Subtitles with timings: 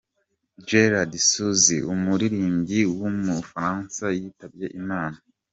[0.67, 5.17] Gerard Suzay, umuririmbyi w’umufaransa yitabye Imana.